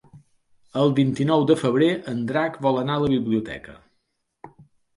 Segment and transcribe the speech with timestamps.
[0.83, 3.79] El vint-i-nou de febrer en Drac vol anar a la biblioteca.